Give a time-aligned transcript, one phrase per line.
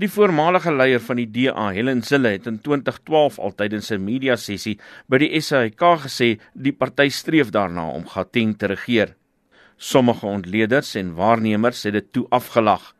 [0.00, 4.78] Die voormalige leier van die DA, Helen Zille, het in 2012 altydens 'n media sessie
[5.08, 9.14] by die SAIK gesê die party streef daarna om Gauteng te regeer.
[9.76, 12.94] Sommige ontleeders en waarnemers het dit toe afgelag.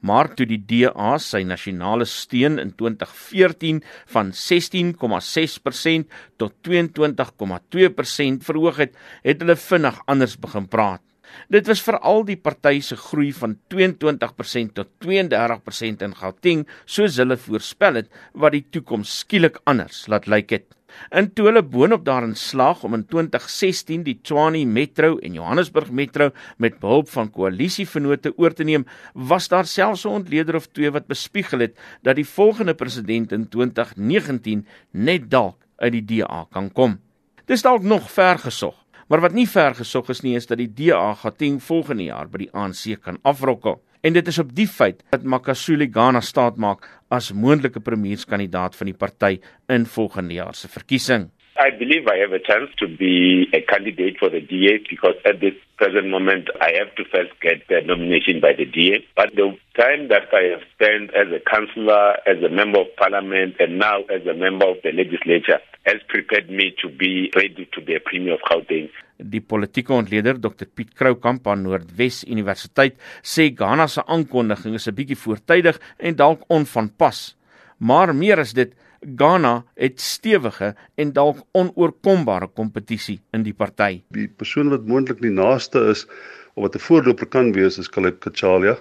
[0.00, 6.06] Maar toe die DA sy nasionale steun in 2014 van 16,6%
[6.36, 11.02] tot 22,2% verhoog het, het hulle vinnig anders begin praat.
[11.48, 17.36] Dit was veral die party se groei van 22% tot 32% in Gauteng, soos hulle
[17.36, 20.76] voorspel het, wat die toekoms skielik anders laat lyk het.
[21.10, 26.30] En toe hulle boonop daarin slaag om in 2016 die Tshwane Metro en Johannesburg Metro
[26.62, 31.06] met behulp van koalisievennote oor te neem, was daar selfs 'n ontleder of twee wat
[31.06, 37.00] bespiegel het dat die volgende president in 2019 net dalk uit die DA kan kom.
[37.46, 38.74] Dis dalk nog ver gesog,
[39.06, 42.40] Maar wat nie ver gesog is nie is dat die DA Gauteng volgende jaar by
[42.42, 43.78] die ANC kan afrokkel.
[44.02, 48.90] En dit is op die feit dat Makasuli Ghana staat maak as moontlike premierskandidaat van
[48.90, 49.38] die party
[49.70, 51.28] in volgende jaar se verkiesing.
[51.58, 55.40] I believe I have a chance to be a candidate for the DA because at
[55.40, 59.04] this present moment I have to first get the nomination by the DA.
[59.16, 63.56] But the time that I have spent as a councillor, as a member of parliament,
[63.58, 67.80] and now as a member of the legislature has prepared me to be ready to
[67.80, 68.90] be a premier of Gauteng.
[69.16, 74.96] Die politieke ontleder Dr Piet Kroukamp aan Noordwes Universiteit sê Ghana se aankondiging is 'n
[74.98, 77.36] bietjie voortydig en dalk onvanpas.
[77.78, 84.02] Maar meer as dit Ghana het stewige en dalk onoorkombare kompetisie in die party.
[84.14, 86.06] Die persoon wat moontlik die naaste is
[86.54, 88.76] of wat 'n voorloper kan wees is Kalip Kachalia.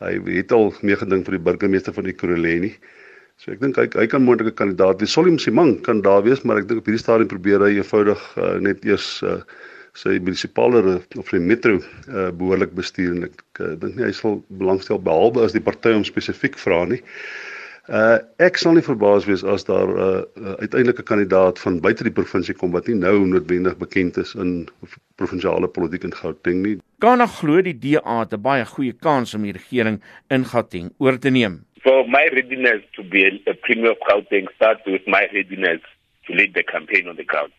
[0.00, 2.72] Hy het al meegeding vir die burgemeester van die Kuruleni.
[3.36, 5.12] So ek dink hy hy kan moontlik 'n kandidaat wees.
[5.12, 8.58] Solim Simang kan daar wees, maar ek dink op hierdie stadium probeer hy eenvoudig uh,
[8.58, 9.40] net eers uh,
[9.94, 10.80] sy munisipale
[11.18, 15.44] of sy metro uh, behoorlik bestuur en ek uh, dink nie hy sal belangstel behalwe
[15.44, 17.02] as die party hom spesifiek vra nie.
[17.90, 22.04] Uh ek sal nie verbaas wees as daar 'n uh, uh, uiteindelike kandidaat van buite
[22.06, 24.68] die provinsie kom wat nie nou noodwendig bekend is in
[25.18, 26.78] provinsiale politiek in Gauteng nie.
[27.02, 30.00] Ghana glo die DA het 'n baie goeie kans om die regering
[30.30, 31.66] in Gauteng oor te neem.
[31.82, 35.82] For my readiness to be a premier of Gauteng starts with my readiness
[36.26, 37.50] to lead the campaign on the ground.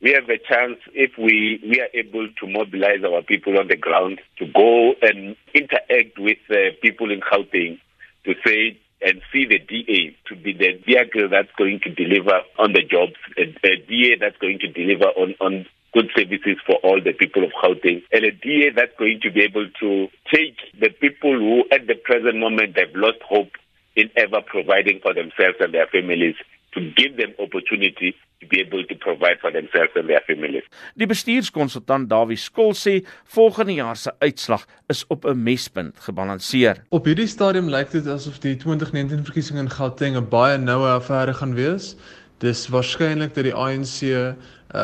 [0.00, 3.76] We have a chance if we we are able to mobilize our people on the
[3.76, 7.80] ground to go and interact with uh, people in Gauteng
[8.24, 12.72] to say and see the DA to be the vehicle that's going to deliver on
[12.72, 13.44] the jobs, a,
[13.86, 18.02] DA that's going to deliver on, on good services for all the people of Gauteng,
[18.12, 21.94] and a DA that's going to be able to take the people who at the
[21.94, 23.52] present moment have lost hope
[23.94, 26.34] in ever providing for themselves and their families
[26.74, 30.64] to give them opportunity to be able to provide for themselves and their families.
[30.94, 33.00] Die bestuurskonsultant Dawie Skol sê
[33.36, 36.84] volgende jaar se uitslag is op 'n mespunt gebalanseer.
[36.90, 41.34] Op hierdie stadium lyk dit asof die 2019 verkiesing in Gauteng 'n baie noue affære
[41.34, 41.96] gaan wees.
[42.44, 44.34] Dis waarskynlik dat die ANC uh,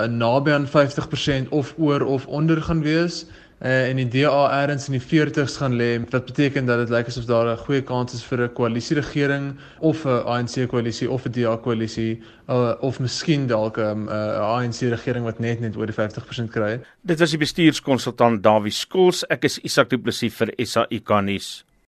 [0.09, 3.25] naby aan 50% of oor of onder gaan wees
[3.60, 7.10] uh, en die DA ergens in die 40s gaan lê wat beteken dat dit lyk
[7.12, 11.32] asof daar 'n goeie kans is vir 'n koalisieregering of 'n ANC koalisie of 'n
[11.32, 15.87] DA koalisie uh, of miskien dalk 'n um, uh, ANC regering wat net net oor
[15.87, 16.81] die 50% kry.
[17.03, 19.25] Dit was die bestuurskonsultant Dawie Skols.
[19.28, 21.65] Ek is Isak Du Plessis vir SAIK nuus.